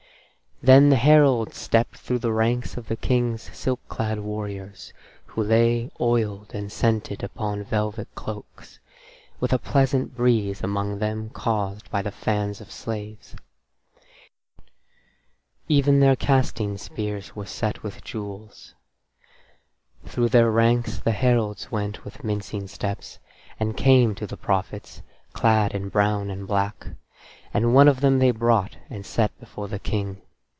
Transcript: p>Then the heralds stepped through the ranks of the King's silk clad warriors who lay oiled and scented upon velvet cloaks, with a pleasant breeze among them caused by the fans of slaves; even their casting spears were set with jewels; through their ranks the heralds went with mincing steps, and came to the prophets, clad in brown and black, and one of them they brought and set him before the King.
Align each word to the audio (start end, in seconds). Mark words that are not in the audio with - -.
p>Then 0.63 0.89
the 0.91 0.95
heralds 0.95 1.57
stepped 1.57 1.97
through 1.97 2.19
the 2.19 2.31
ranks 2.31 2.77
of 2.77 2.87
the 2.87 2.95
King's 2.95 3.49
silk 3.51 3.79
clad 3.89 4.19
warriors 4.19 4.93
who 5.25 5.41
lay 5.41 5.89
oiled 5.99 6.53
and 6.53 6.71
scented 6.71 7.23
upon 7.23 7.63
velvet 7.63 8.07
cloaks, 8.13 8.77
with 9.39 9.51
a 9.53 9.57
pleasant 9.57 10.15
breeze 10.15 10.61
among 10.61 10.99
them 10.99 11.31
caused 11.31 11.89
by 11.89 12.03
the 12.03 12.11
fans 12.11 12.61
of 12.61 12.71
slaves; 12.71 13.35
even 15.67 15.99
their 15.99 16.15
casting 16.15 16.77
spears 16.77 17.35
were 17.35 17.47
set 17.47 17.81
with 17.81 18.03
jewels; 18.03 18.75
through 20.05 20.29
their 20.29 20.51
ranks 20.51 20.99
the 20.99 21.09
heralds 21.11 21.71
went 21.71 22.05
with 22.05 22.23
mincing 22.23 22.67
steps, 22.67 23.17
and 23.59 23.75
came 23.75 24.13
to 24.13 24.27
the 24.27 24.37
prophets, 24.37 25.01
clad 25.33 25.73
in 25.73 25.89
brown 25.89 26.29
and 26.29 26.45
black, 26.45 26.85
and 27.51 27.73
one 27.73 27.87
of 27.87 28.01
them 28.01 28.19
they 28.19 28.29
brought 28.29 28.77
and 28.91 29.07
set 29.07 29.31
him 29.31 29.37
before 29.39 29.67
the 29.67 29.79
King. 29.79 30.21